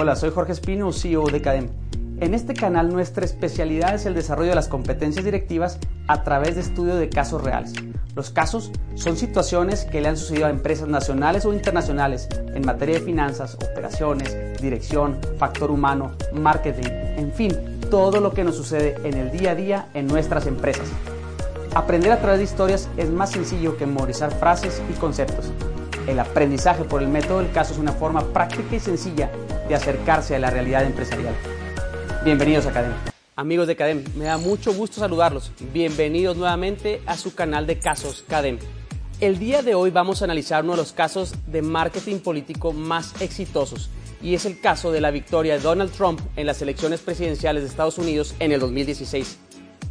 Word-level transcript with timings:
Hola, 0.00 0.14
soy 0.14 0.30
Jorge 0.30 0.52
Espino, 0.52 0.92
CEO 0.92 1.26
de 1.26 1.42
Cadem. 1.42 1.70
En 2.20 2.32
este 2.32 2.54
canal 2.54 2.88
nuestra 2.88 3.24
especialidad 3.24 3.96
es 3.96 4.06
el 4.06 4.14
desarrollo 4.14 4.50
de 4.50 4.54
las 4.54 4.68
competencias 4.68 5.24
directivas 5.24 5.80
a 6.06 6.22
través 6.22 6.54
de 6.54 6.60
estudio 6.60 6.94
de 6.94 7.08
casos 7.08 7.42
reales. 7.42 7.72
Los 8.14 8.30
casos 8.30 8.70
son 8.94 9.16
situaciones 9.16 9.86
que 9.86 10.00
le 10.00 10.06
han 10.06 10.16
sucedido 10.16 10.46
a 10.46 10.50
empresas 10.50 10.86
nacionales 10.86 11.44
o 11.46 11.52
internacionales 11.52 12.28
en 12.54 12.64
materia 12.64 13.00
de 13.00 13.04
finanzas, 13.04 13.56
operaciones, 13.56 14.36
dirección, 14.62 15.18
factor 15.36 15.68
humano, 15.68 16.12
marketing, 16.32 16.92
en 17.16 17.32
fin, 17.32 17.80
todo 17.90 18.20
lo 18.20 18.32
que 18.32 18.44
nos 18.44 18.54
sucede 18.54 18.94
en 19.02 19.14
el 19.14 19.32
día 19.32 19.50
a 19.50 19.56
día 19.56 19.88
en 19.94 20.06
nuestras 20.06 20.46
empresas. 20.46 20.86
Aprender 21.74 22.12
a 22.12 22.20
través 22.20 22.38
de 22.38 22.44
historias 22.44 22.88
es 22.96 23.10
más 23.10 23.30
sencillo 23.30 23.76
que 23.76 23.84
memorizar 23.84 24.32
frases 24.32 24.80
y 24.88 24.92
conceptos. 24.92 25.50
El 26.06 26.20
aprendizaje 26.20 26.84
por 26.84 27.02
el 27.02 27.08
método 27.08 27.38
del 27.38 27.50
caso 27.50 27.72
es 27.72 27.80
una 27.80 27.92
forma 27.92 28.22
práctica 28.32 28.76
y 28.76 28.80
sencilla 28.80 29.28
de 29.68 29.74
acercarse 29.74 30.34
a 30.34 30.38
la 30.38 30.50
realidad 30.50 30.84
empresarial. 30.84 31.34
Bienvenidos 32.24 32.66
a 32.66 32.72
Cadem. 32.72 32.92
Amigos 33.36 33.66
de 33.66 33.76
Cadem, 33.76 34.02
me 34.16 34.24
da 34.24 34.38
mucho 34.38 34.72
gusto 34.72 35.00
saludarlos. 35.00 35.52
Bienvenidos 35.72 36.36
nuevamente 36.36 37.02
a 37.06 37.16
su 37.16 37.34
canal 37.34 37.66
de 37.66 37.78
casos 37.78 38.24
Cadem. 38.26 38.58
El 39.20 39.38
día 39.38 39.62
de 39.62 39.74
hoy 39.74 39.90
vamos 39.90 40.22
a 40.22 40.24
analizar 40.24 40.64
uno 40.64 40.72
de 40.72 40.78
los 40.78 40.92
casos 40.92 41.34
de 41.46 41.60
marketing 41.60 42.20
político 42.20 42.72
más 42.72 43.20
exitosos 43.20 43.90
y 44.22 44.34
es 44.34 44.46
el 44.46 44.60
caso 44.60 44.90
de 44.90 45.00
la 45.00 45.10
victoria 45.10 45.54
de 45.54 45.60
Donald 45.60 45.92
Trump 45.92 46.20
en 46.36 46.46
las 46.46 46.62
elecciones 46.62 47.00
presidenciales 47.00 47.62
de 47.62 47.68
Estados 47.68 47.98
Unidos 47.98 48.34
en 48.38 48.52
el 48.52 48.60
2016. 48.60 49.38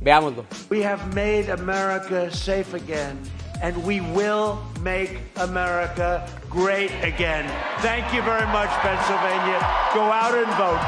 Veámoslo. 0.01 0.45
We 0.69 0.83
have 0.83 1.01
made 1.13 1.51
America 1.51 2.29
safe 2.31 2.73
again, 2.73 3.17
and 3.61 3.75
we 3.85 4.01
will 4.01 4.59
make 4.81 5.19
America 5.37 6.25
great 6.49 6.91
again. 7.03 7.45
Thank 7.81 8.13
you 8.13 8.21
very 8.23 8.47
much, 8.47 8.69
Pennsylvania. 8.81 9.59
Go 9.93 10.01
out 10.01 10.33
and 10.33 10.51
vote. 10.57 10.79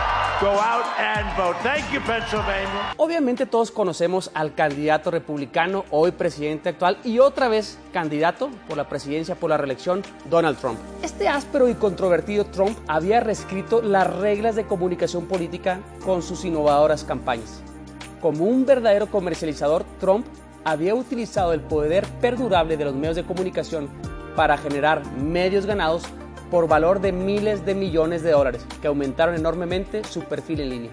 Go 0.42 0.58
out 0.58 0.86
and 0.98 1.28
vote. 1.36 1.58
Thank 1.64 1.92
you, 1.92 2.00
Pennsylvania. 2.02 2.94
Obviamente 2.98 3.46
todos 3.46 3.72
conocemos 3.72 4.32
al 4.34 4.56
candidato 4.56 5.12
republicano, 5.12 5.84
hoy 5.92 6.12
presidente 6.12 6.70
actual 6.70 6.98
y 7.04 7.20
otra 7.20 7.50
vez 7.50 7.78
candidato 7.92 8.50
por 8.68 8.78
la 8.78 8.88
presidencia 8.88 9.36
por 9.36 9.50
la 9.50 9.58
reelección, 9.58 10.02
Donald 10.30 10.58
Trump. 10.58 10.80
Este 11.04 11.28
áspero 11.28 11.68
y 11.68 11.74
controvertido 11.74 12.46
Trump 12.46 12.78
había 12.88 13.20
reescrito 13.20 13.82
las 13.82 14.08
reglas 14.16 14.56
de 14.56 14.66
comunicación 14.66 15.28
política 15.28 15.82
con 16.06 16.22
sus 16.22 16.46
innovadoras 16.46 17.04
campañas. 17.04 17.62
Como 18.22 18.46
un 18.46 18.66
verdadero 18.66 19.08
comercializador, 19.08 19.84
Trump 20.00 20.26
había 20.64 20.96
utilizado 20.96 21.54
el 21.54 21.62
poder 21.62 22.06
perdurable 22.22 22.78
de 22.78 22.86
los 22.86 22.96
medios 22.96 23.16
de 23.16 23.26
comunicación 23.26 23.90
para 24.36 24.58
generar 24.58 25.06
medios 25.18 25.66
ganados 25.66 26.04
por 26.50 26.68
valor 26.68 27.00
de 27.02 27.12
miles 27.12 27.66
de 27.66 27.76
millones 27.76 28.24
de 28.24 28.32
dólares, 28.32 28.66
que 28.82 28.88
aumentaron 28.88 29.36
enormemente 29.36 30.04
su 30.04 30.22
perfil 30.22 30.62
en 30.62 30.70
línea. 30.70 30.92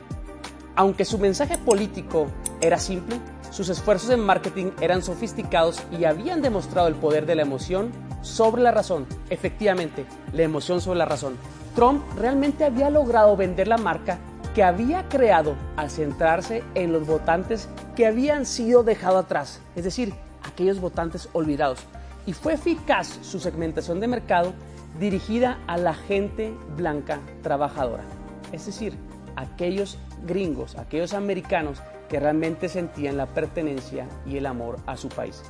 Aunque 0.75 1.05
su 1.05 1.19
mensaje 1.19 1.57
político 1.57 2.27
era 2.61 2.79
simple, 2.79 3.19
sus 3.51 3.69
esfuerzos 3.71 4.11
en 4.11 4.21
marketing 4.21 4.73
eran 4.81 5.03
sofisticados 5.03 5.83
y 5.91 6.05
habían 6.05 6.43
demostrado 6.43 6.89
el 6.89 6.95
poder 6.95 7.25
de 7.25 7.37
la 7.37 7.43
emoción 7.43 7.91
sobre 8.21 8.63
la 8.63 8.73
razón. 8.73 9.07
Efectivamente, 9.31 10.05
la 10.33 10.43
emoción 10.43 10.81
sobre 10.81 10.99
la 10.99 11.07
razón. 11.07 11.37
Trump 11.75 12.03
realmente 12.19 12.65
había 12.65 12.91
logrado 12.91 13.37
vender 13.37 13.69
la 13.69 13.79
marca 13.79 14.19
que 14.57 14.65
había 14.65 15.07
creado 15.11 15.55
al 15.77 15.91
centrarse 15.91 16.65
en 16.75 16.91
los 16.91 17.07
votantes 17.07 17.69
que 17.95 18.07
habían 18.07 18.47
sido 18.47 18.85
dejados 18.85 19.27
atrás, 19.27 19.61
es 19.77 19.85
decir, 19.85 20.15
aquellos 20.43 20.81
votantes 20.81 21.29
olvidados. 21.35 21.81
Y 22.25 22.33
fue 22.33 22.55
eficaz 22.55 23.19
su 23.21 23.39
segmentación 23.39 24.01
de 24.01 24.09
mercado 24.09 24.55
dirigida 24.99 25.59
a 25.67 25.77
la 25.77 25.93
gente 25.93 26.55
blanca 26.75 27.21
trabajadora, 27.43 28.05
es 28.51 28.65
decir, 28.65 28.97
aquellos 29.37 29.99
gringos, 30.27 30.77
aquellos 30.77 31.13
americanos 31.13 31.83
que 32.09 32.19
realmente 32.19 32.71
sentían 32.71 33.19
la 33.19 33.27
pertenencia 33.27 34.07
y 34.25 34.39
el 34.39 34.47
amor 34.47 34.79
a 34.87 34.97
su 34.97 35.11
país. 35.11 35.43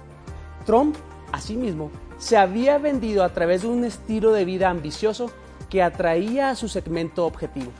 Trump, 0.64 0.96
asimismo, 1.30 1.92
se 2.18 2.36
había 2.36 2.78
vendido 2.78 3.22
a 3.22 3.28
través 3.28 3.62
de 3.62 3.68
un 3.68 3.84
estilo 3.84 4.32
de 4.32 4.44
vida 4.44 4.68
ambicioso 4.68 5.30
que 5.70 5.84
atraía 5.84 6.50
a 6.50 6.56
su 6.56 6.66
segmento 6.66 7.24
objetivo 7.24 7.70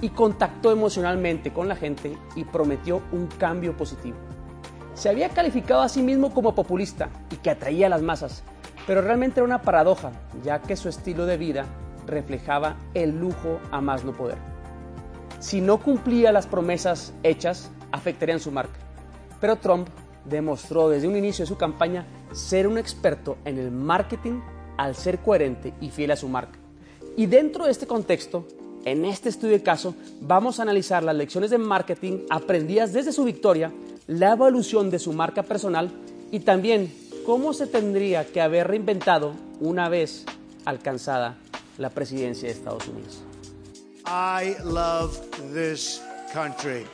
y 0.00 0.10
contactó 0.10 0.70
emocionalmente 0.70 1.52
con 1.52 1.68
la 1.68 1.76
gente 1.76 2.16
y 2.34 2.44
prometió 2.44 3.02
un 3.12 3.26
cambio 3.26 3.76
positivo. 3.76 4.16
Se 4.94 5.08
había 5.08 5.28
calificado 5.28 5.82
a 5.82 5.88
sí 5.88 6.02
mismo 6.02 6.32
como 6.32 6.54
populista 6.54 7.10
y 7.30 7.36
que 7.36 7.50
atraía 7.50 7.86
a 7.86 7.90
las 7.90 8.02
masas, 8.02 8.42
pero 8.86 9.02
realmente 9.02 9.40
era 9.40 9.44
una 9.44 9.62
paradoja, 9.62 10.12
ya 10.42 10.62
que 10.62 10.76
su 10.76 10.88
estilo 10.88 11.26
de 11.26 11.36
vida 11.36 11.66
reflejaba 12.06 12.76
el 12.94 13.18
lujo 13.18 13.60
a 13.70 13.80
más 13.80 14.04
no 14.04 14.12
poder. 14.12 14.38
Si 15.38 15.60
no 15.60 15.78
cumplía 15.78 16.32
las 16.32 16.46
promesas 16.46 17.12
hechas, 17.22 17.70
afectarían 17.92 18.40
su 18.40 18.50
marca. 18.50 18.78
Pero 19.40 19.56
Trump 19.56 19.88
demostró 20.24 20.88
desde 20.88 21.08
un 21.08 21.16
inicio 21.16 21.44
de 21.44 21.48
su 21.48 21.56
campaña 21.56 22.06
ser 22.32 22.66
un 22.66 22.78
experto 22.78 23.36
en 23.44 23.58
el 23.58 23.70
marketing 23.70 24.40
al 24.76 24.94
ser 24.94 25.18
coherente 25.18 25.74
y 25.80 25.90
fiel 25.90 26.10
a 26.10 26.16
su 26.16 26.28
marca. 26.28 26.58
Y 27.16 27.26
dentro 27.26 27.64
de 27.64 27.70
este 27.70 27.86
contexto, 27.86 28.46
en 28.86 29.04
este 29.04 29.28
estudio 29.28 29.54
de 29.54 29.64
caso, 29.64 29.96
vamos 30.20 30.58
a 30.58 30.62
analizar 30.62 31.02
las 31.02 31.16
lecciones 31.16 31.50
de 31.50 31.58
marketing 31.58 32.20
aprendidas 32.30 32.92
desde 32.92 33.10
su 33.10 33.24
victoria, 33.24 33.72
la 34.06 34.32
evolución 34.32 34.90
de 34.90 35.00
su 35.00 35.12
marca 35.12 35.42
personal 35.42 35.90
y 36.30 36.38
también 36.40 36.94
cómo 37.26 37.52
se 37.52 37.66
tendría 37.66 38.24
que 38.24 38.40
haber 38.40 38.68
reinventado 38.68 39.34
una 39.60 39.88
vez 39.88 40.24
alcanzada 40.64 41.36
la 41.78 41.90
presidencia 41.90 42.48
de 42.48 42.54
Estados 42.54 42.86
Unidos. 42.86 43.24
I 44.06 44.54
love 44.64 45.18
this 45.52 46.00
country. 46.32 46.84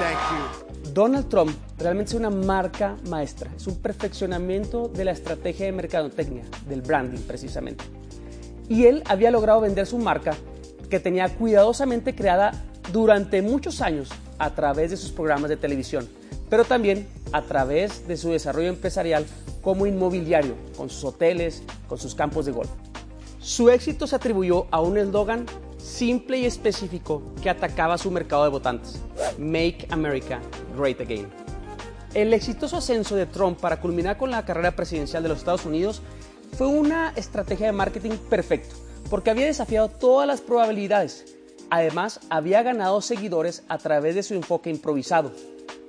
Thank 0.00 0.18
you. 0.32 0.92
Donald 0.92 1.28
Trump 1.28 1.52
realmente 1.78 2.10
es 2.10 2.18
una 2.18 2.30
marca 2.30 2.96
maestra, 3.08 3.48
es 3.56 3.68
un 3.68 3.76
perfeccionamiento 3.76 4.88
de 4.88 5.04
la 5.04 5.12
estrategia 5.12 5.66
de 5.66 5.72
mercadotecnia, 5.72 6.42
del 6.68 6.82
branding 6.82 7.20
precisamente. 7.20 7.84
Y 8.68 8.86
él 8.86 9.04
había 9.06 9.30
logrado 9.30 9.60
vender 9.60 9.86
su 9.86 9.98
marca 9.98 10.34
que 10.92 11.00
tenía 11.00 11.30
cuidadosamente 11.30 12.14
creada 12.14 12.52
durante 12.92 13.40
muchos 13.40 13.80
años 13.80 14.10
a 14.36 14.50
través 14.50 14.90
de 14.90 14.98
sus 14.98 15.10
programas 15.10 15.48
de 15.48 15.56
televisión, 15.56 16.06
pero 16.50 16.66
también 16.66 17.08
a 17.32 17.40
través 17.40 18.06
de 18.06 18.18
su 18.18 18.28
desarrollo 18.28 18.68
empresarial 18.68 19.24
como 19.62 19.86
inmobiliario, 19.86 20.54
con 20.76 20.90
sus 20.90 21.02
hoteles, 21.04 21.62
con 21.88 21.96
sus 21.96 22.14
campos 22.14 22.44
de 22.44 22.52
golf. 22.52 22.68
Su 23.40 23.70
éxito 23.70 24.06
se 24.06 24.16
atribuyó 24.16 24.66
a 24.70 24.82
un 24.82 24.98
eslogan 24.98 25.46
simple 25.78 26.36
y 26.40 26.44
específico 26.44 27.22
que 27.42 27.48
atacaba 27.48 27.96
su 27.96 28.10
mercado 28.10 28.44
de 28.44 28.50
votantes, 28.50 29.00
Make 29.38 29.86
America 29.88 30.42
Great 30.76 31.00
Again. 31.00 31.26
El 32.12 32.34
exitoso 32.34 32.76
ascenso 32.76 33.16
de 33.16 33.24
Trump 33.24 33.58
para 33.58 33.80
culminar 33.80 34.18
con 34.18 34.30
la 34.30 34.44
carrera 34.44 34.72
presidencial 34.72 35.22
de 35.22 35.30
los 35.30 35.38
Estados 35.38 35.64
Unidos 35.64 36.02
fue 36.58 36.66
una 36.66 37.14
estrategia 37.16 37.64
de 37.64 37.72
marketing 37.72 38.18
perfecto, 38.28 38.76
porque 39.12 39.28
había 39.28 39.44
desafiado 39.44 39.90
todas 39.90 40.26
las 40.26 40.40
probabilidades. 40.40 41.36
Además, 41.68 42.18
había 42.30 42.62
ganado 42.62 43.02
seguidores 43.02 43.62
a 43.68 43.76
través 43.76 44.14
de 44.14 44.22
su 44.22 44.32
enfoque 44.32 44.70
improvisado, 44.70 45.32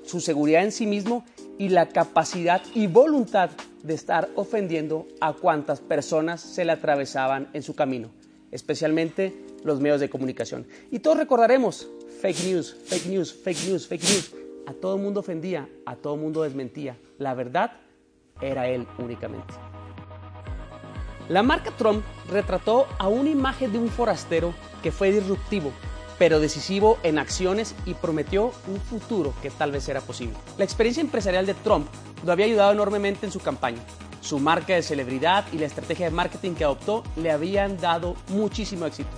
su 0.03 0.19
seguridad 0.19 0.61
en 0.61 0.73
sí 0.73 0.85
mismo 0.85 1.23
y 1.57 1.69
la 1.69 1.87
capacidad 1.87 2.61
y 2.75 2.87
voluntad 2.87 3.51
de 3.81 3.93
estar 3.93 4.27
ofendiendo 4.35 5.07
a 5.21 5.31
cuantas 5.31 5.79
personas 5.79 6.41
se 6.41 6.65
le 6.65 6.73
atravesaban 6.73 7.49
en 7.53 7.63
su 7.63 7.75
camino, 7.75 8.09
especialmente 8.51 9.33
los 9.63 9.79
medios 9.79 10.01
de 10.01 10.09
comunicación. 10.09 10.67
Y 10.91 10.99
todos 10.99 11.15
recordaremos, 11.15 11.87
fake 12.21 12.43
news, 12.43 12.75
fake 12.87 13.05
news, 13.05 13.33
fake 13.33 13.67
news, 13.69 13.87
fake 13.87 14.03
news. 14.03 14.35
A 14.65 14.73
todo 14.73 14.97
mundo 14.97 15.21
ofendía, 15.21 15.69
a 15.85 15.95
todo 15.95 16.17
mundo 16.17 16.43
desmentía. 16.43 16.97
La 17.19 17.33
verdad 17.35 17.71
era 18.41 18.67
él 18.67 18.85
únicamente. 18.97 19.53
La 21.29 21.41
marca 21.41 21.71
Trump 21.71 22.03
retrató 22.29 22.85
a 22.99 23.07
una 23.07 23.29
imagen 23.29 23.71
de 23.71 23.79
un 23.79 23.87
forastero 23.89 24.53
que 24.81 24.91
fue 24.91 25.11
disruptivo, 25.11 25.71
pero 26.19 26.39
decisivo 26.39 26.97
en 27.03 27.17
acciones 27.17 27.75
y 27.85 27.93
prometió 27.93 28.51
un 28.67 28.79
futuro 28.81 29.33
que 29.41 29.49
tal 29.49 29.71
vez 29.71 29.87
era 29.87 30.01
posible. 30.01 30.35
La 30.57 30.65
experiencia 30.65 31.01
empresarial 31.01 31.45
de 31.45 31.53
Trump 31.53 31.87
lo 32.25 32.31
había 32.33 32.45
ayudado 32.45 32.73
enormemente 32.73 33.25
en 33.25 33.31
su 33.31 33.39
campaña. 33.39 33.81
Su 34.19 34.39
marca 34.39 34.73
de 34.73 34.83
celebridad 34.83 35.45
y 35.53 35.57
la 35.57 35.65
estrategia 35.65 36.05
de 36.05 36.15
marketing 36.15 36.53
que 36.55 36.65
adoptó 36.65 37.03
le 37.15 37.31
habían 37.31 37.77
dado 37.77 38.15
muchísimo 38.27 38.85
éxito. 38.85 39.09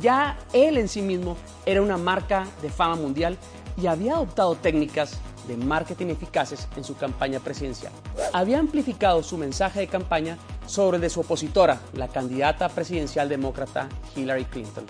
Ya 0.00 0.38
él 0.52 0.78
en 0.78 0.88
sí 0.88 1.02
mismo 1.02 1.36
era 1.66 1.82
una 1.82 1.96
marca 1.96 2.46
de 2.62 2.70
fama 2.70 2.94
mundial 2.94 3.36
y 3.80 3.86
había 3.86 4.14
adoptado 4.14 4.54
técnicas 4.54 5.18
de 5.48 5.56
marketing 5.56 6.08
eficaces 6.08 6.68
en 6.76 6.84
su 6.84 6.96
campaña 6.96 7.40
presidencial. 7.40 7.92
Había 8.32 8.60
amplificado 8.60 9.22
su 9.22 9.36
mensaje 9.36 9.80
de 9.80 9.88
campaña 9.88 10.38
sobre 10.70 10.96
el 10.96 11.00
de 11.00 11.10
su 11.10 11.20
opositora, 11.20 11.80
la 11.94 12.06
candidata 12.06 12.68
presidencial 12.68 13.28
demócrata 13.28 13.88
Hillary 14.14 14.44
Clinton. 14.44 14.84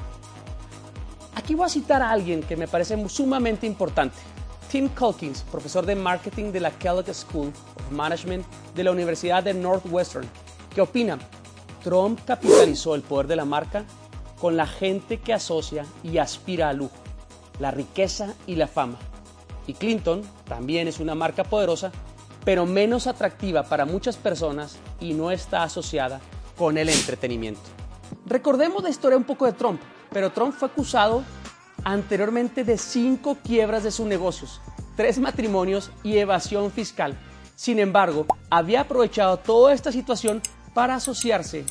Aquí 1.34 1.54
voy 1.54 1.64
a 1.64 1.70
citar 1.70 2.02
a 2.02 2.10
alguien 2.10 2.42
que 2.42 2.54
me 2.54 2.68
parece 2.68 3.08
sumamente 3.08 3.66
importante. 3.66 4.18
Tim 4.70 4.88
Culkins, 4.88 5.42
profesor 5.50 5.86
de 5.86 5.94
marketing 5.94 6.52
de 6.52 6.60
la 6.60 6.70
Kellogg 6.70 7.12
School 7.14 7.48
of 7.48 7.90
Management 7.90 8.44
de 8.74 8.84
la 8.84 8.90
Universidad 8.90 9.42
de 9.42 9.54
Northwestern, 9.54 10.28
que 10.74 10.82
opina, 10.82 11.18
Trump 11.82 12.20
capitalizó 12.26 12.94
el 12.94 13.00
poder 13.00 13.26
de 13.26 13.36
la 13.36 13.46
marca 13.46 13.84
con 14.38 14.58
la 14.58 14.66
gente 14.66 15.18
que 15.18 15.32
asocia 15.32 15.86
y 16.02 16.18
aspira 16.18 16.68
al 16.68 16.76
lujo, 16.76 16.96
la 17.58 17.70
riqueza 17.70 18.34
y 18.46 18.56
la 18.56 18.68
fama. 18.68 18.98
Y 19.66 19.72
Clinton 19.72 20.22
también 20.46 20.88
es 20.88 21.00
una 21.00 21.14
marca 21.14 21.42
poderosa, 21.42 21.90
pero 22.44 22.66
menos 22.66 23.06
atractiva 23.06 23.62
para 23.62 23.86
muchas 23.86 24.18
personas 24.18 24.76
y 25.00 25.14
no 25.14 25.30
está 25.30 25.62
asociada 25.62 26.20
con 26.56 26.78
el 26.78 26.88
entretenimiento. 26.88 27.62
Recordemos 28.26 28.82
la 28.82 28.90
historia 28.90 29.16
un 29.16 29.24
poco 29.24 29.46
de 29.46 29.52
Trump, 29.52 29.80
pero 30.12 30.30
Trump 30.30 30.54
fue 30.54 30.68
acusado 30.68 31.24
anteriormente 31.84 32.64
de 32.64 32.76
cinco 32.76 33.38
quiebras 33.42 33.82
de 33.82 33.90
sus 33.90 34.06
negocios, 34.06 34.60
tres 34.96 35.18
matrimonios 35.18 35.90
y 36.02 36.18
evasión 36.18 36.70
fiscal. 36.70 37.16
Sin 37.56 37.78
embargo, 37.78 38.26
había 38.50 38.82
aprovechado 38.82 39.38
toda 39.38 39.72
esta 39.72 39.92
situación 39.92 40.42
para 40.74 40.96
asociarse 40.96 41.64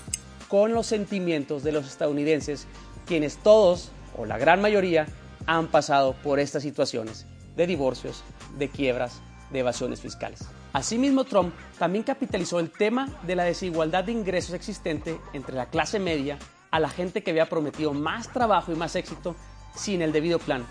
con 0.48 0.74
los 0.74 0.88
sentimientos 0.88 1.64
de 1.64 1.72
los 1.72 1.88
estadounidenses, 1.88 2.68
quienes 3.06 3.38
todos, 3.38 3.92
o 4.18 4.26
la 4.26 4.38
gran 4.38 4.62
mayoría, 4.62 5.08
han 5.46 5.68
pasado 5.68 6.14
por 6.24 6.40
estas 6.40 6.64
situaciones 6.64 7.26
de 7.56 7.68
divorcios, 7.68 8.24
de 8.58 8.70
quiebras, 8.70 9.22
de 9.52 9.60
evasiones 9.60 10.02
fiscales. 10.02 10.48
Asimismo, 10.72 11.24
Trump 11.24 11.54
también 11.80 12.04
capitalizó 12.04 12.60
el 12.60 12.70
tema 12.70 13.10
de 13.24 13.36
la 13.36 13.44
desigualdad 13.44 14.04
de 14.04 14.12
ingresos 14.12 14.54
existente 14.54 15.20
entre 15.34 15.56
la 15.56 15.70
clase 15.70 16.00
media 16.00 16.38
a 16.70 16.80
la 16.80 16.90
gente 16.90 17.24
que 17.24 17.32
había 17.32 17.50
prometido 17.50 17.94
más 17.94 18.32
trabajo 18.32 18.72
y 18.72 18.76
más 18.76 18.96
éxito 18.96 19.36
sin 19.76 20.02
el 20.04 20.12
debido 20.12 20.38
plan, 20.38 20.66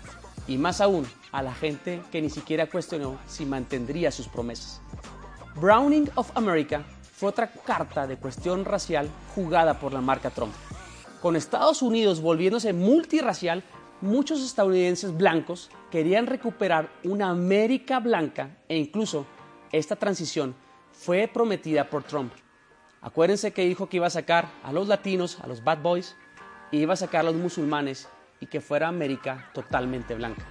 y 0.47 0.57
más 0.57 0.79
aún 0.79 1.05
a 1.31 1.43
la 1.43 1.53
gente 1.53 2.01
que 2.11 2.21
ni 2.21 2.29
siquiera 2.29 2.67
cuestionó 2.67 3.17
si 3.27 3.45
mantendría 3.45 4.11
sus 4.11 4.27
promesas. 4.27 4.81
Browning 5.59 6.09
of 6.15 6.31
America 6.35 6.83
fue 7.01 7.29
otra 7.29 7.51
carta 7.51 8.07
de 8.07 8.15
cuestión 8.15 8.63
racial 8.63 9.09
jugada 9.35 9.79
por 9.79 9.91
la 9.91 9.99
marca 9.99 10.29
Trump. 10.29 10.53
Con 11.21 11.35
Estados 11.35 11.81
Unidos 11.81 12.21
volviéndose 12.21 12.71
multirracial, 12.71 13.63
muchos 13.99 14.41
estadounidenses 14.41 15.17
blancos 15.17 15.69
querían 15.91 16.27
recuperar 16.27 16.89
una 17.03 17.29
América 17.29 17.99
blanca 17.99 18.57
e 18.69 18.77
incluso 18.77 19.25
esta 19.71 19.95
transición 19.95 20.55
fue 20.91 21.29
prometida 21.31 21.89
por 21.89 22.03
Trump. 22.03 22.33
Acuérdense 23.01 23.51
que 23.51 23.65
dijo 23.65 23.87
que 23.87 23.97
iba 23.97 24.07
a 24.07 24.11
sacar 24.11 24.49
a 24.63 24.73
los 24.73 24.87
latinos, 24.87 25.39
a 25.41 25.47
los 25.47 25.63
bad 25.63 25.81
boys, 25.81 26.15
y 26.71 26.79
iba 26.79 26.93
a 26.93 26.97
sacar 26.97 27.21
a 27.21 27.31
los 27.31 27.35
musulmanes 27.35 28.07
y 28.39 28.47
que 28.47 28.61
fuera 28.61 28.87
América 28.87 29.49
totalmente 29.53 30.15
blanca. 30.15 30.45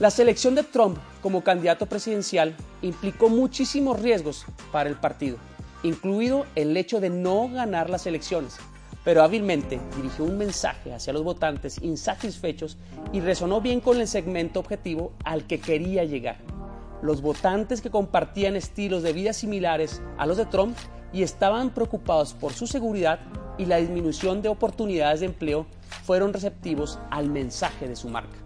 La 0.00 0.10
selección 0.10 0.54
de 0.54 0.64
Trump 0.64 0.98
como 1.22 1.44
candidato 1.44 1.86
presidencial 1.86 2.56
implicó 2.82 3.28
muchísimos 3.28 4.00
riesgos 4.00 4.44
para 4.72 4.88
el 4.88 4.96
partido, 4.96 5.38
incluido 5.82 6.46
el 6.56 6.76
hecho 6.76 7.00
de 7.00 7.10
no 7.10 7.48
ganar 7.48 7.90
las 7.90 8.06
elecciones, 8.06 8.58
pero 9.04 9.22
hábilmente 9.22 9.80
dirigió 9.96 10.24
un 10.24 10.36
mensaje 10.38 10.92
hacia 10.92 11.12
los 11.12 11.22
votantes 11.22 11.80
insatisfechos 11.80 12.76
y 13.12 13.20
resonó 13.20 13.60
bien 13.60 13.80
con 13.80 14.00
el 14.00 14.08
segmento 14.08 14.60
objetivo 14.60 15.12
al 15.24 15.46
que 15.46 15.60
quería 15.60 16.04
llegar. 16.04 16.53
Los 17.02 17.20
votantes 17.20 17.80
que 17.80 17.90
compartían 17.90 18.56
estilos 18.56 19.02
de 19.02 19.12
vida 19.12 19.32
similares 19.32 20.02
a 20.18 20.26
los 20.26 20.36
de 20.36 20.46
Trump 20.46 20.76
y 21.12 21.22
estaban 21.22 21.70
preocupados 21.70 22.34
por 22.34 22.52
su 22.52 22.66
seguridad 22.66 23.20
y 23.58 23.66
la 23.66 23.76
disminución 23.76 24.42
de 24.42 24.48
oportunidades 24.48 25.20
de 25.20 25.26
empleo 25.26 25.66
fueron 26.04 26.32
receptivos 26.32 26.98
al 27.10 27.30
mensaje 27.30 27.88
de 27.88 27.96
su 27.96 28.08
marca. 28.08 28.36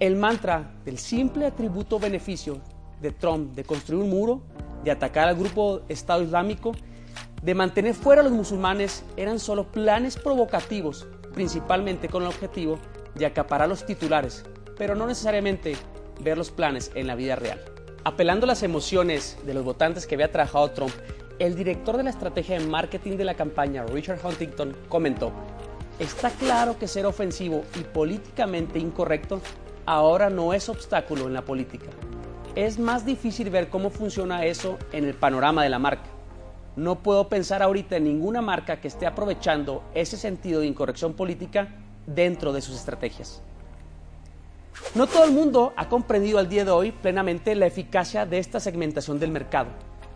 El 0.00 0.16
mantra 0.16 0.72
del 0.84 0.98
simple 0.98 1.46
atributo 1.46 1.98
beneficio 1.98 2.60
de 3.00 3.12
Trump 3.12 3.54
de 3.54 3.64
construir 3.64 4.02
un 4.02 4.10
muro, 4.10 4.42
de 4.82 4.90
atacar 4.90 5.28
al 5.28 5.36
grupo 5.36 5.82
Estado 5.88 6.22
Islámico, 6.22 6.72
de 7.42 7.54
mantener 7.54 7.94
fuera 7.94 8.20
a 8.20 8.24
los 8.24 8.32
musulmanes 8.32 9.04
eran 9.16 9.38
solo 9.38 9.70
planes 9.70 10.16
provocativos, 10.16 11.06
principalmente 11.32 12.08
con 12.08 12.22
el 12.22 12.28
objetivo 12.28 12.78
de 13.14 13.26
acaparar 13.26 13.68
los 13.68 13.86
titulares, 13.86 14.44
pero 14.76 14.94
no 14.94 15.06
necesariamente 15.06 15.76
ver 16.22 16.36
los 16.36 16.50
planes 16.50 16.90
en 16.94 17.06
la 17.06 17.14
vida 17.14 17.36
real. 17.36 17.60
Apelando 18.02 18.44
a 18.44 18.48
las 18.48 18.62
emociones 18.62 19.36
de 19.44 19.52
los 19.52 19.62
votantes 19.62 20.06
que 20.06 20.14
había 20.14 20.32
trabajado 20.32 20.70
Trump, 20.70 20.92
el 21.38 21.54
director 21.54 21.98
de 21.98 22.02
la 22.02 22.08
estrategia 22.08 22.58
de 22.58 22.64
marketing 22.64 23.18
de 23.18 23.24
la 23.24 23.34
campaña, 23.34 23.84
Richard 23.84 24.24
Huntington, 24.24 24.74
comentó, 24.88 25.32
Está 25.98 26.30
claro 26.30 26.78
que 26.78 26.88
ser 26.88 27.04
ofensivo 27.04 27.62
y 27.78 27.80
políticamente 27.80 28.78
incorrecto 28.78 29.42
ahora 29.84 30.30
no 30.30 30.54
es 30.54 30.70
obstáculo 30.70 31.26
en 31.26 31.34
la 31.34 31.42
política. 31.42 31.90
Es 32.54 32.78
más 32.78 33.04
difícil 33.04 33.50
ver 33.50 33.68
cómo 33.68 33.90
funciona 33.90 34.46
eso 34.46 34.78
en 34.92 35.04
el 35.04 35.12
panorama 35.12 35.62
de 35.62 35.68
la 35.68 35.78
marca. 35.78 36.08
No 36.76 37.02
puedo 37.02 37.28
pensar 37.28 37.62
ahorita 37.62 37.96
en 37.96 38.04
ninguna 38.04 38.40
marca 38.40 38.80
que 38.80 38.88
esté 38.88 39.06
aprovechando 39.06 39.82
ese 39.94 40.16
sentido 40.16 40.60
de 40.60 40.68
incorrección 40.68 41.12
política 41.12 41.68
dentro 42.06 42.54
de 42.54 42.62
sus 42.62 42.76
estrategias. 42.76 43.42
No 44.94 45.06
todo 45.06 45.24
el 45.24 45.32
mundo 45.32 45.72
ha 45.76 45.88
comprendido 45.88 46.38
al 46.38 46.48
día 46.48 46.64
de 46.64 46.70
hoy 46.70 46.92
plenamente 46.92 47.54
la 47.54 47.66
eficacia 47.66 48.26
de 48.26 48.38
esta 48.38 48.60
segmentación 48.60 49.18
del 49.18 49.30
mercado. 49.30 49.70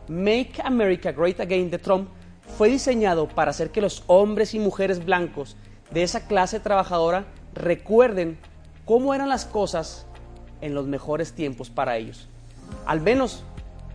Make 0.08 0.60
America 0.62 1.12
Great 1.12 1.40
Again 1.40 1.70
de 1.70 1.78
Trump 1.78 2.08
fue 2.58 2.68
diseñado 2.68 3.28
para 3.28 3.50
hacer 3.50 3.70
que 3.70 3.80
los 3.80 4.04
hombres 4.06 4.54
y 4.54 4.58
mujeres 4.58 5.04
blancos 5.04 5.56
de 5.90 6.02
esa 6.02 6.26
clase 6.26 6.60
trabajadora 6.60 7.26
recuerden 7.54 8.38
cómo 8.84 9.14
eran 9.14 9.28
las 9.28 9.44
cosas 9.44 10.06
en 10.60 10.74
los 10.74 10.86
mejores 10.86 11.32
tiempos 11.32 11.70
para 11.70 11.96
ellos. 11.96 12.28
Al 12.86 13.00
menos 13.00 13.44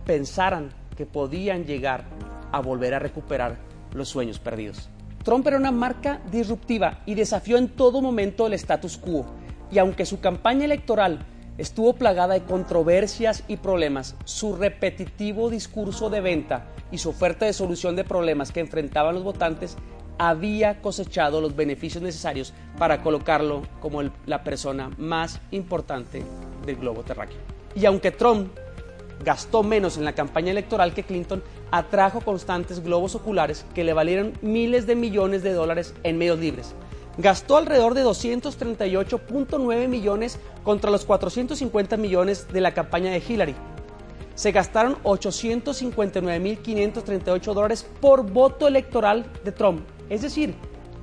pensaran 0.06 0.70
que 0.96 1.06
podían 1.06 1.64
llegar 1.64 2.04
a 2.52 2.60
volver 2.60 2.94
a 2.94 2.98
recuperar 2.98 3.58
los 3.94 4.08
sueños 4.08 4.38
perdidos. 4.38 4.88
Trump 5.24 5.46
era 5.46 5.58
una 5.58 5.70
marca 5.70 6.20
disruptiva 6.30 7.00
y 7.06 7.14
desafió 7.14 7.58
en 7.58 7.68
todo 7.68 8.00
momento 8.00 8.46
el 8.46 8.54
status 8.54 8.96
quo. 8.96 9.26
Y 9.70 9.78
aunque 9.78 10.06
su 10.06 10.20
campaña 10.20 10.64
electoral 10.64 11.26
estuvo 11.58 11.94
plagada 11.94 12.34
de 12.34 12.42
controversias 12.42 13.44
y 13.48 13.58
problemas, 13.58 14.16
su 14.24 14.56
repetitivo 14.56 15.50
discurso 15.50 16.10
de 16.10 16.20
venta 16.20 16.66
y 16.90 16.98
su 16.98 17.10
oferta 17.10 17.46
de 17.46 17.52
solución 17.52 17.96
de 17.96 18.04
problemas 18.04 18.52
que 18.52 18.60
enfrentaban 18.60 19.14
los 19.14 19.24
votantes 19.24 19.76
había 20.18 20.82
cosechado 20.82 21.40
los 21.40 21.56
beneficios 21.56 22.02
necesarios 22.02 22.52
para 22.76 23.02
colocarlo 23.02 23.62
como 23.80 24.02
la 24.26 24.44
persona 24.44 24.90
más 24.98 25.40
importante 25.50 26.22
del 26.66 26.76
globo 26.76 27.02
terráqueo. 27.02 27.38
Y 27.74 27.86
aunque 27.86 28.10
Trump 28.10 28.50
gastó 29.24 29.62
menos 29.62 29.96
en 29.96 30.04
la 30.04 30.14
campaña 30.14 30.50
electoral 30.50 30.92
que 30.92 31.04
Clinton, 31.04 31.42
atrajo 31.70 32.20
constantes 32.20 32.82
globos 32.82 33.14
oculares 33.14 33.64
que 33.74 33.84
le 33.84 33.92
valieron 33.92 34.32
miles 34.42 34.86
de 34.86 34.96
millones 34.96 35.42
de 35.42 35.52
dólares 35.52 35.94
en 36.02 36.18
medios 36.18 36.38
libres. 36.38 36.74
Gastó 37.20 37.56
alrededor 37.56 37.94
de 37.94 38.04
238.9 38.04 39.88
millones 39.88 40.38
contra 40.62 40.90
los 40.90 41.04
450 41.04 41.96
millones 41.96 42.46
de 42.52 42.60
la 42.60 42.74
campaña 42.74 43.10
de 43.10 43.22
Hillary. 43.26 43.56
Se 44.34 44.52
gastaron 44.52 44.96
859.538 45.02 47.54
dólares 47.54 47.86
por 48.00 48.30
voto 48.30 48.68
electoral 48.68 49.24
de 49.44 49.52
Trump 49.52 49.80
es 50.10 50.22
decir, 50.22 50.54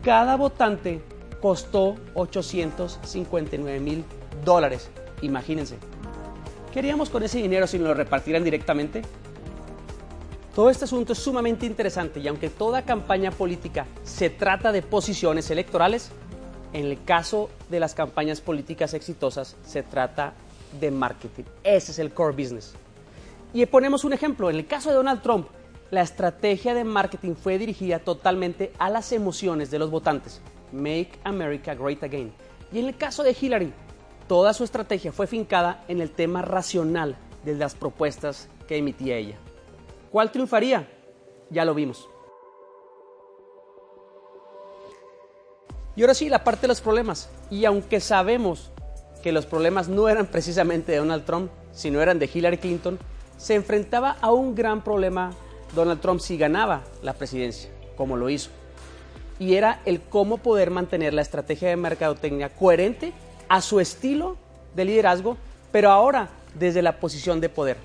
cada 0.04 0.36
votante 0.36 1.02
costó 1.42 1.96
859 2.14 3.80
mil 3.80 4.04
dólares. 4.44 4.90
Imagínense. 5.22 5.78
¿Qué 6.72 6.80
haríamos 6.80 7.10
con 7.10 7.24
ese 7.24 7.40
dinero 7.40 7.66
si 7.66 7.80
nos 7.80 7.88
lo 7.88 7.94
repartieran 7.94 8.44
directamente? 8.44 9.02
Todo 10.58 10.72
este 10.72 10.86
asunto 10.86 11.14
es 11.14 11.20
sumamente 11.20 11.68
interesante 11.68 12.20
y 12.20 12.28
aunque 12.28 12.50
toda 12.50 12.82
campaña 12.82 13.30
política 13.30 13.86
se 14.02 14.32
trata 14.32 14.72
de 14.72 14.82
posiciones 14.82 15.52
electorales, 15.52 16.10
en 16.74 16.88
el 16.88 17.04
caso 17.04 17.52
de 17.70 17.80
las 17.80 17.94
campañas 17.94 18.42
políticas 18.42 18.96
exitosas 18.96 19.56
se 19.64 19.84
trata 19.84 20.34
de 20.80 20.90
marketing. 20.90 21.44
Ese 21.64 21.92
es 21.92 22.00
el 22.00 22.12
core 22.12 22.32
business. 22.36 22.74
Y 23.54 23.64
ponemos 23.68 24.04
un 24.04 24.14
ejemplo. 24.14 24.50
En 24.50 24.56
el 24.56 24.66
caso 24.66 24.90
de 24.90 24.96
Donald 24.96 25.22
Trump, 25.22 25.48
la 25.92 26.02
estrategia 26.02 26.74
de 26.74 26.84
marketing 26.84 27.36
fue 27.36 27.60
dirigida 27.60 28.00
totalmente 28.00 28.74
a 28.80 28.90
las 28.90 29.12
emociones 29.12 29.70
de 29.70 29.78
los 29.78 29.92
votantes. 29.92 30.42
Make 30.72 31.20
America 31.24 31.76
Great 31.76 32.02
Again. 32.02 32.34
Y 32.74 32.80
en 32.80 32.88
el 32.88 32.98
caso 32.98 33.22
de 33.22 33.38
Hillary, 33.40 33.74
toda 34.28 34.56
su 34.56 34.64
estrategia 34.64 35.12
fue 35.12 35.28
fincada 35.28 35.84
en 35.88 36.02
el 36.02 36.10
tema 36.10 36.42
racional 36.42 37.16
de 37.46 37.54
las 37.54 37.76
propuestas 37.76 38.50
que 38.68 38.78
emitía 38.78 39.18
ella. 39.18 39.38
¿Cuál 40.12 40.32
triunfaría? 40.32 40.88
Ya 41.50 41.66
lo 41.66 41.74
vimos. 41.74 42.08
Y 45.96 46.02
ahora 46.02 46.14
sí, 46.14 46.30
la 46.30 46.44
parte 46.44 46.62
de 46.62 46.68
los 46.68 46.82
problemas. 46.82 47.30
Y 47.50 47.66
aunque 47.66 48.00
sabemos 48.00 48.72
que 49.24 49.32
los 49.32 49.46
problemas 49.46 49.90
no 49.90 50.08
eran 50.10 50.28
precisamente 50.28 50.92
de 50.92 51.00
Donald 51.00 51.26
Trump, 51.26 51.52
sino 51.72 52.02
eran 52.02 52.20
de 52.20 52.30
Hillary 52.32 52.58
Clinton, 52.58 53.00
se 53.38 53.56
enfrentaba 53.56 54.18
a 54.22 54.32
un 54.32 54.56
gran 54.56 54.84
problema 54.84 55.34
Donald 55.76 56.00
Trump 56.02 56.20
si 56.20 56.38
ganaba 56.38 56.84
la 57.02 57.14
presidencia, 57.14 57.70
como 57.96 58.16
lo 58.16 58.30
hizo. 58.30 58.50
Y 59.40 59.56
era 59.56 59.82
el 59.86 60.02
cómo 60.02 60.38
poder 60.38 60.72
mantener 60.72 61.14
la 61.14 61.22
estrategia 61.22 61.70
de 61.70 61.76
mercadotecnia 61.78 62.50
coherente 62.56 63.14
a 63.50 63.62
su 63.62 63.80
estilo 63.80 64.38
de 64.76 64.86
liderazgo, 64.86 65.38
pero 65.72 65.92
ahora 65.92 66.30
desde 66.56 66.82
la 66.82 67.00
posición 67.00 67.42
de 67.42 67.50
poder. 67.50 67.78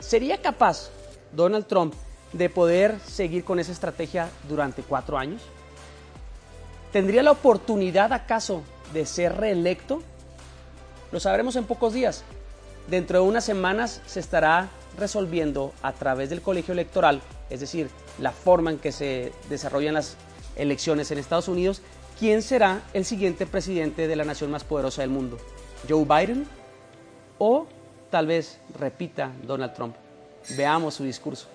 ¿Sería 0.00 0.40
capaz 0.40 0.90
Donald 1.32 1.66
Trump 1.66 1.94
de 2.32 2.50
poder 2.50 2.98
seguir 3.00 3.44
con 3.44 3.58
esa 3.58 3.72
estrategia 3.72 4.28
durante 4.48 4.82
cuatro 4.82 5.18
años? 5.18 5.42
¿Tendría 6.92 7.22
la 7.22 7.32
oportunidad 7.32 8.12
acaso 8.12 8.62
de 8.92 9.06
ser 9.06 9.36
reelecto? 9.36 10.02
Lo 11.12 11.20
sabremos 11.20 11.56
en 11.56 11.64
pocos 11.64 11.92
días. 11.92 12.24
Dentro 12.88 13.20
de 13.20 13.28
unas 13.28 13.44
semanas 13.44 14.00
se 14.06 14.20
estará 14.20 14.68
resolviendo 14.98 15.72
a 15.82 15.92
través 15.92 16.30
del 16.30 16.40
colegio 16.40 16.72
electoral, 16.72 17.20
es 17.50 17.60
decir, 17.60 17.90
la 18.18 18.32
forma 18.32 18.70
en 18.70 18.78
que 18.78 18.92
se 18.92 19.32
desarrollan 19.48 19.94
las 19.94 20.16
elecciones 20.56 21.10
en 21.10 21.18
Estados 21.18 21.48
Unidos, 21.48 21.82
quién 22.18 22.42
será 22.42 22.82
el 22.94 23.04
siguiente 23.04 23.46
presidente 23.46 24.08
de 24.08 24.16
la 24.16 24.24
nación 24.24 24.50
más 24.50 24.64
poderosa 24.64 25.02
del 25.02 25.10
mundo. 25.10 25.38
¿Joe 25.88 26.04
Biden? 26.04 26.46
¿O 27.38 27.66
tal 28.10 28.26
vez 28.26 28.58
repita 28.78 29.30
Donald 29.44 29.74
Trump? 29.74 29.94
Veamos 30.56 30.94
su 30.94 31.04
discurso. 31.04 31.48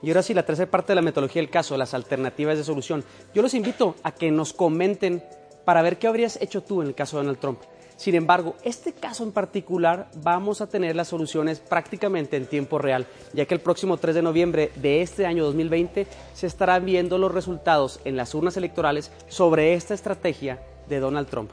Y 0.00 0.10
ahora 0.10 0.22
sí, 0.22 0.32
la 0.32 0.46
tercera 0.46 0.70
parte 0.70 0.92
de 0.92 0.96
la 0.96 1.02
metodología 1.02 1.42
del 1.42 1.50
caso, 1.50 1.76
las 1.76 1.92
alternativas 1.92 2.56
de 2.56 2.64
solución. 2.64 3.04
Yo 3.34 3.42
los 3.42 3.54
invito 3.54 3.96
a 4.02 4.12
que 4.12 4.30
nos 4.30 4.52
comenten 4.52 5.24
para 5.64 5.82
ver 5.82 5.98
qué 5.98 6.06
habrías 6.06 6.40
hecho 6.40 6.62
tú 6.62 6.82
en 6.82 6.88
el 6.88 6.94
caso 6.94 7.16
de 7.16 7.24
Donald 7.24 7.40
Trump. 7.40 7.60
Sin 7.96 8.14
embargo, 8.14 8.54
este 8.62 8.92
caso 8.92 9.24
en 9.24 9.32
particular 9.32 10.08
vamos 10.22 10.60
a 10.60 10.68
tener 10.68 10.94
las 10.94 11.08
soluciones 11.08 11.58
prácticamente 11.58 12.36
en 12.36 12.46
tiempo 12.46 12.78
real, 12.78 13.08
ya 13.32 13.44
que 13.44 13.54
el 13.54 13.60
próximo 13.60 13.96
3 13.96 14.14
de 14.14 14.22
noviembre 14.22 14.70
de 14.76 15.02
este 15.02 15.26
año 15.26 15.44
2020 15.44 16.06
se 16.32 16.46
estarán 16.46 16.84
viendo 16.84 17.18
los 17.18 17.34
resultados 17.34 17.98
en 18.04 18.16
las 18.16 18.36
urnas 18.36 18.56
electorales 18.56 19.10
sobre 19.26 19.74
esta 19.74 19.94
estrategia 19.94 20.62
de 20.88 21.00
Donald 21.00 21.28
Trump. 21.28 21.50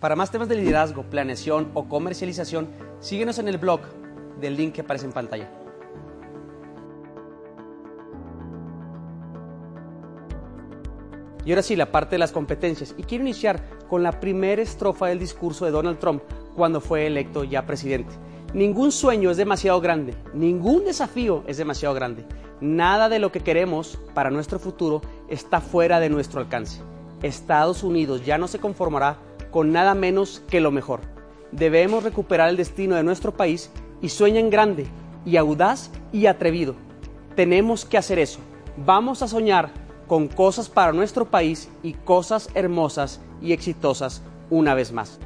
Para 0.00 0.14
más 0.14 0.30
temas 0.30 0.48
de 0.48 0.56
liderazgo, 0.56 1.04
planeación 1.04 1.70
o 1.72 1.88
comercialización, 1.88 2.68
síguenos 3.00 3.38
en 3.38 3.48
el 3.48 3.56
blog 3.56 3.80
del 4.38 4.56
link 4.56 4.74
que 4.74 4.82
aparece 4.82 5.06
en 5.06 5.12
pantalla. 5.12 5.50
Y 11.46 11.50
ahora 11.50 11.62
sí, 11.62 11.76
la 11.76 11.92
parte 11.92 12.16
de 12.16 12.18
las 12.18 12.32
competencias. 12.32 12.94
Y 12.98 13.04
quiero 13.04 13.22
iniciar 13.22 13.62
con 13.88 14.02
la 14.02 14.20
primera 14.20 14.60
estrofa 14.60 15.06
del 15.06 15.18
discurso 15.18 15.64
de 15.64 15.70
Donald 15.70 15.98
Trump 15.98 16.22
cuando 16.56 16.80
fue 16.80 17.06
electo 17.06 17.44
ya 17.44 17.64
presidente. 17.64 18.12
Ningún 18.52 18.92
sueño 18.92 19.30
es 19.30 19.36
demasiado 19.36 19.80
grande, 19.80 20.14
ningún 20.34 20.84
desafío 20.84 21.44
es 21.46 21.56
demasiado 21.56 21.94
grande. 21.94 22.24
Nada 22.60 23.08
de 23.08 23.18
lo 23.18 23.30
que 23.30 23.40
queremos 23.40 23.98
para 24.12 24.30
nuestro 24.30 24.58
futuro 24.58 25.02
está 25.28 25.60
fuera 25.60 26.00
de 26.00 26.10
nuestro 26.10 26.40
alcance. 26.40 26.80
Estados 27.22 27.82
Unidos 27.82 28.24
ya 28.26 28.38
no 28.38 28.48
se 28.48 28.58
conformará 28.58 29.18
con 29.50 29.72
nada 29.72 29.94
menos 29.94 30.42
que 30.48 30.60
lo 30.60 30.70
mejor. 30.70 31.00
Debemos 31.52 32.04
recuperar 32.04 32.48
el 32.48 32.56
destino 32.56 32.96
de 32.96 33.02
nuestro 33.02 33.36
país 33.36 33.70
y 34.00 34.08
sueñen 34.08 34.50
grande 34.50 34.86
y 35.24 35.36
audaz 35.36 35.90
y 36.12 36.26
atrevido. 36.26 36.74
Tenemos 37.34 37.84
que 37.84 37.98
hacer 37.98 38.18
eso. 38.18 38.40
Vamos 38.76 39.22
a 39.22 39.28
soñar 39.28 39.70
con 40.06 40.28
cosas 40.28 40.68
para 40.68 40.92
nuestro 40.92 41.26
país 41.26 41.68
y 41.82 41.94
cosas 41.94 42.48
hermosas 42.54 43.20
y 43.40 43.52
exitosas 43.52 44.22
una 44.50 44.74
vez 44.74 44.92
más. 44.92 45.18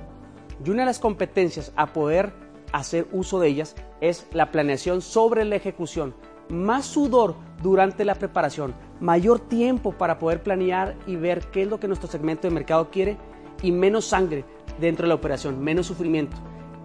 Y 0.65 0.71
una 0.71 0.83
de 0.83 0.87
las 0.87 0.99
competencias 0.99 1.73
a 1.77 1.93
poder 1.93 2.33
hacer 2.73 3.07
uso 3.13 3.41
de 3.41 3.49
ellas 3.49 3.77
es 4.01 4.27
la 4.33 4.51
planeación 4.51 5.03
sobre 5.03 5.45
la 5.45 5.57
ejecución. 5.57 6.15
Más 6.49 6.87
sudor 6.87 7.37
durante 7.63 8.05
la 8.05 8.15
preparación, 8.15 8.75
mayor 9.01 9.39
tiempo 9.39 9.93
para 9.93 10.19
poder 10.19 10.43
planear 10.43 10.97
y 11.07 11.17
ver 11.17 11.47
qué 11.53 11.63
es 11.63 11.69
lo 11.69 11.79
que 11.79 11.87
nuestro 11.87 12.11
segmento 12.11 12.49
de 12.49 12.55
mercado 12.55 12.91
quiere 12.91 13.17
y 13.63 13.73
menos 13.73 14.07
sangre 14.07 14.45
dentro 14.79 15.05
de 15.05 15.09
la 15.09 15.15
operación, 15.15 15.63
menos 15.63 15.87
sufrimiento. 15.87 16.37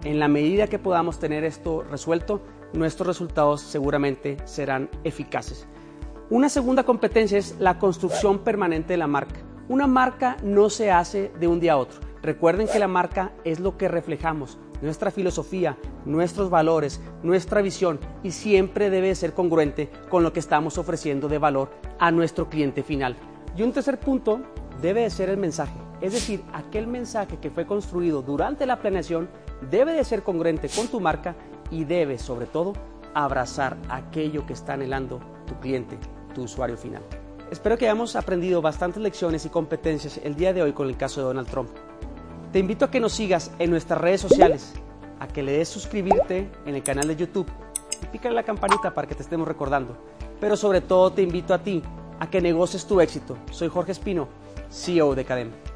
En 0.04 0.18
la 0.18 0.28
medida 0.28 0.66
que 0.66 0.78
podamos 0.78 1.18
tener 1.18 1.44
esto 1.44 1.82
resuelto, 1.82 2.42
nuestros 2.72 3.06
resultados 3.06 3.60
seguramente 3.60 4.36
serán 4.44 4.88
eficaces. 5.04 5.66
Una 6.28 6.48
segunda 6.48 6.84
competencia 6.84 7.38
es 7.38 7.56
la 7.58 7.78
construcción 7.78 8.40
permanente 8.40 8.92
de 8.92 8.98
la 8.98 9.06
marca. 9.06 9.36
Una 9.68 9.86
marca 9.86 10.36
no 10.42 10.70
se 10.70 10.90
hace 10.90 11.32
de 11.40 11.48
un 11.48 11.60
día 11.60 11.74
a 11.74 11.76
otro. 11.76 12.00
Recuerden 12.22 12.68
que 12.68 12.78
la 12.78 12.88
marca 12.88 13.32
es 13.44 13.60
lo 13.60 13.76
que 13.76 13.88
reflejamos, 13.88 14.58
nuestra 14.82 15.10
filosofía, 15.10 15.76
nuestros 16.04 16.50
valores, 16.50 17.00
nuestra 17.22 17.62
visión 17.62 18.00
y 18.22 18.32
siempre 18.32 18.90
debe 18.90 19.14
ser 19.14 19.34
congruente 19.34 19.90
con 20.08 20.22
lo 20.22 20.32
que 20.32 20.40
estamos 20.40 20.78
ofreciendo 20.78 21.28
de 21.28 21.38
valor 21.38 21.70
a 21.98 22.10
nuestro 22.10 22.48
cliente 22.48 22.82
final. 22.82 23.16
Y 23.56 23.62
un 23.62 23.72
tercer 23.72 23.98
punto 23.98 24.40
debe 24.82 25.02
de 25.02 25.10
ser 25.10 25.30
el 25.30 25.36
mensaje, 25.36 25.78
es 26.00 26.12
decir, 26.12 26.42
aquel 26.52 26.86
mensaje 26.86 27.38
que 27.38 27.50
fue 27.50 27.66
construido 27.66 28.22
durante 28.22 28.66
la 28.66 28.80
planeación 28.80 29.28
debe 29.70 29.92
de 29.92 30.04
ser 30.04 30.22
congruente 30.22 30.68
con 30.68 30.88
tu 30.88 31.00
marca 31.00 31.34
y 31.70 31.84
debe 31.84 32.18
sobre 32.18 32.46
todo 32.46 32.74
abrazar 33.14 33.76
aquello 33.88 34.46
que 34.46 34.52
está 34.52 34.74
anhelando 34.74 35.20
tu 35.46 35.58
cliente 35.60 35.98
tu 36.36 36.42
usuario 36.42 36.76
final. 36.76 37.02
Espero 37.50 37.78
que 37.78 37.86
hayamos 37.86 38.14
aprendido 38.14 38.60
bastantes 38.60 39.02
lecciones 39.02 39.46
y 39.46 39.48
competencias 39.48 40.20
el 40.22 40.36
día 40.36 40.52
de 40.52 40.62
hoy 40.62 40.72
con 40.72 40.86
el 40.86 40.96
caso 40.96 41.20
de 41.20 41.26
Donald 41.28 41.48
Trump. 41.48 41.70
Te 42.52 42.58
invito 42.58 42.84
a 42.84 42.90
que 42.90 43.00
nos 43.00 43.14
sigas 43.14 43.50
en 43.58 43.70
nuestras 43.70 44.00
redes 44.00 44.20
sociales, 44.20 44.74
a 45.18 45.26
que 45.26 45.42
le 45.42 45.52
des 45.52 45.68
suscribirte 45.68 46.50
en 46.66 46.74
el 46.74 46.82
canal 46.82 47.08
de 47.08 47.16
YouTube 47.16 47.46
y 48.02 48.06
pícale 48.06 48.34
la 48.34 48.42
campanita 48.42 48.92
para 48.92 49.08
que 49.08 49.14
te 49.14 49.22
estemos 49.22 49.48
recordando. 49.48 49.96
Pero 50.40 50.56
sobre 50.56 50.82
todo 50.82 51.10
te 51.12 51.22
invito 51.22 51.54
a 51.54 51.62
ti 51.62 51.82
a 52.20 52.28
que 52.28 52.40
negocies 52.42 52.86
tu 52.86 53.00
éxito. 53.00 53.38
Soy 53.50 53.68
Jorge 53.68 53.92
Espino, 53.92 54.28
CEO 54.70 55.14
de 55.14 55.24
Cadem. 55.24 55.75